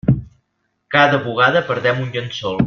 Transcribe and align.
Cada 0.95 1.19
bugada 1.27 1.63
perdem 1.69 2.03
un 2.07 2.11
llençol. 2.17 2.59